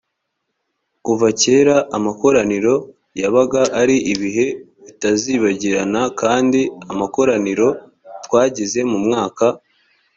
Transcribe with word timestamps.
kuva 1.05 1.27
kera 1.41 1.75
amakoraniro 1.97 2.75
yabaga 3.21 3.61
ari 3.81 3.95
ibihe 4.13 4.45
bitazibagirana 4.85 6.01
kandi 6.21 6.61
amakoraniro 6.91 7.67
twagize 8.25 8.79
mu 8.91 8.97
mwaka 9.05 9.45